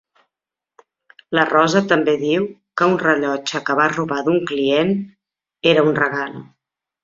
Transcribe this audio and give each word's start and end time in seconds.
La 1.39 1.43
Rosa 1.49 1.81
també 1.91 2.15
diu 2.23 2.47
que 2.81 2.89
un 2.93 2.97
rellotge 3.03 3.63
que 3.69 3.77
va 3.83 3.87
robar 3.95 4.21
d'un 4.31 4.43
client 4.55 4.99
era 5.77 5.89
un 5.93 5.97
regal. 6.05 6.45